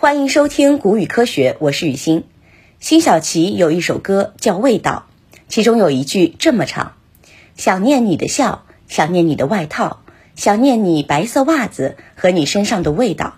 [0.00, 2.24] 欢迎收听《古语科学》，我是雨欣。
[2.78, 5.04] 辛晓琪有一首歌叫《味道》，
[5.48, 6.94] 其中有一句这么唱
[7.54, 10.00] ：“想念你的笑，想念你的外套，
[10.36, 13.34] 想念你白色袜子和你身上的味道。”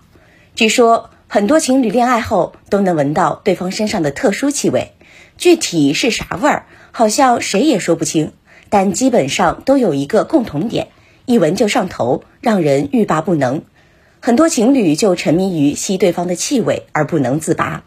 [0.55, 4.93] 据说很多情侣恋爱后都能闻到对方身上的特殊气味，
[5.37, 8.31] 具体是啥味儿，好像谁也说不清，
[8.69, 10.87] 但基本上都有一个共同点：
[11.25, 13.63] 一闻就上头，让人欲罢不能。
[14.25, 17.83] 很多情侣就沉迷于吸对方的气味而不能自拔。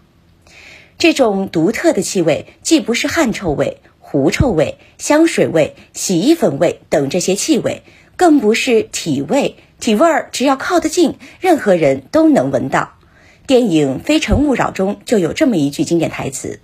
[0.98, 7.82] 这种独特的气味，既不是汗臭味、狐臭味、香水味、洗衣粉味等这些气味，
[8.18, 9.56] 更不是体味。
[9.80, 12.98] 体味儿只要靠得近，任何人都能闻到。
[13.46, 16.60] 电影《非诚勿扰》中就有这么一句经典台词，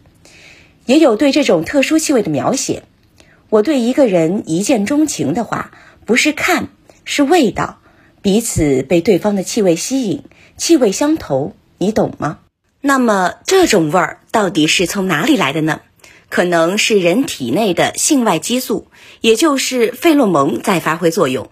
[0.84, 2.82] 也有对这种特殊气味的描写
[3.48, 5.70] ：“我对一个人一见钟情的话，
[6.04, 6.68] 不是看，
[7.06, 7.78] 是味道。”
[8.22, 10.22] 彼此被对方的气味吸引，
[10.56, 12.38] 气味相投，你懂吗？
[12.80, 15.80] 那么这种味儿到底是从哪里来的呢？
[16.28, 18.86] 可能是人体内的性外激素，
[19.20, 21.50] 也就是费洛蒙在发挥作用。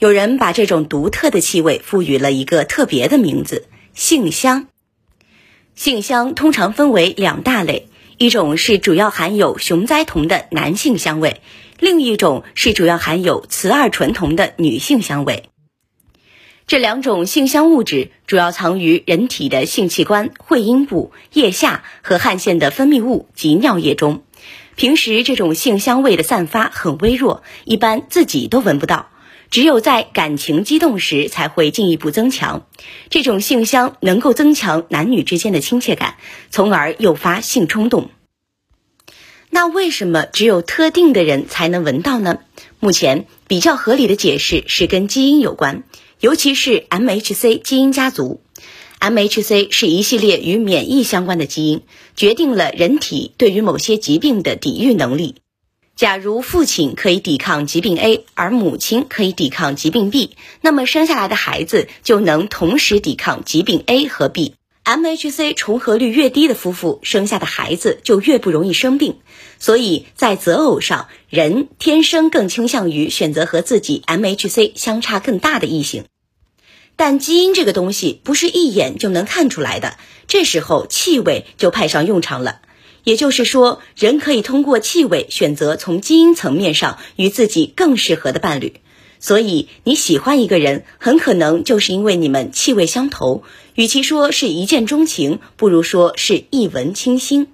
[0.00, 4.66] 有人把这种独特的气味赋予了一个特别的名字——性香。
[5.76, 11.40] 性香通常分为两大类，一种是主要含有雄甾酮的男性香味，
[11.78, 15.44] 另一种是主要含有雌二醇酮的女性香味。
[16.70, 24.22] 这两种性香物质主要藏于人体的性器官、会阴部、腋下和汗腺的分泌物及尿液中。
[24.76, 29.08] 平时这种性香味的散发很微弱，一般自己都闻不到，
[29.50, 32.68] 只有在感情激动时才会进一步增强。
[33.08, 36.18] 这种性香能够增强男女之间的亲切感，
[36.50, 38.10] 从而诱发性冲动。
[39.50, 42.38] 那为什么只有特定的人才能闻到呢？
[42.78, 45.82] 目前比较合理的解释是跟基因有关。
[46.20, 48.42] 尤其是 MHC 基因家族
[49.00, 51.80] ，MHC 是一系列与免疫相关的基因，
[52.14, 55.36] 决定了人体对于某些疾病的抵御能力。
[55.96, 64.54] 假如父亲可以抵抗疾病 A，而母亲可以抵抗疾病 B，那么生下来的孩子就能同时抵抗疾病 A 和 B。
[64.90, 69.20] MHC 重合率越低的夫妇生下的孩子就越不容易生病，
[69.60, 76.06] 所以在择偶上，人天生更倾向于选择和自己 MHC 相差更大的异性。
[76.96, 79.96] 但基因这个东西不是一眼就能看出来的，
[80.26, 82.60] 这时候气味就派上用场了。
[83.04, 88.80] 也就是说，人可以通过气味选择从基因层面上与自己更适合的伴侣。
[89.20, 93.44] 所以你喜欢一个人，很可能就是因为你们气味相投。
[93.74, 97.48] 与其说是一见钟情，不如说是一闻倾心。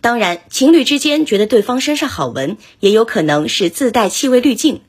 [0.00, 4.80] 当然，情侣之间觉得对方身上好闻，也有可能是自带气味滤镜。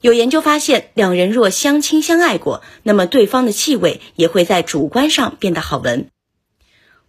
[0.00, 6.08] 有研究发现，两人若相亲相爱过，那么对方的气味也会在主观上变得好闻。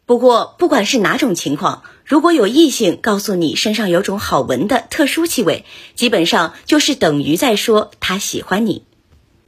[0.09, 8.88] 不过，不管是哪种情况，如果有异性告诉你身上有种好闻的特殊气味，基本上就是等于在说他喜欢你。